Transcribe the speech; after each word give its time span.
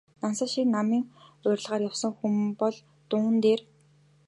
Нансал 0.21 0.49
шиг 0.53 0.65
намын 0.75 1.03
уриалгаар 1.45 1.83
явсан 1.89 2.11
хүн 2.19 2.35
бол 2.59 2.75
дуун 3.09 3.35
дээр... 3.43 3.61